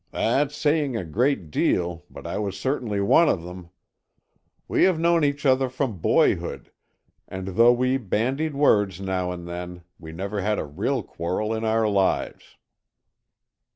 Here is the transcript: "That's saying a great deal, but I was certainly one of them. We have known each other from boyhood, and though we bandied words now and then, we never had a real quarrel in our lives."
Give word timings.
"That's 0.09 0.55
saying 0.55 0.97
a 0.97 1.05
great 1.05 1.51
deal, 1.51 2.05
but 2.09 2.25
I 2.25 2.39
was 2.39 2.59
certainly 2.59 2.99
one 3.01 3.29
of 3.29 3.43
them. 3.43 3.69
We 4.67 4.85
have 4.85 4.97
known 4.99 5.23
each 5.23 5.45
other 5.45 5.69
from 5.69 5.99
boyhood, 5.99 6.71
and 7.27 7.49
though 7.49 7.71
we 7.73 7.97
bandied 7.97 8.55
words 8.55 8.99
now 8.99 9.31
and 9.31 9.47
then, 9.47 9.83
we 9.99 10.11
never 10.11 10.41
had 10.41 10.57
a 10.57 10.65
real 10.65 11.03
quarrel 11.03 11.53
in 11.53 11.63
our 11.63 11.87
lives." 11.87 12.57